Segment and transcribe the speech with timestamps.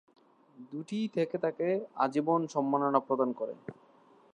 [0.71, 1.67] দুটিই থেকেই তাকে
[1.95, 3.53] আজীবন সম্মাননা প্রদান করে।